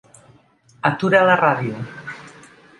[0.89, 1.85] Atura la ràdio.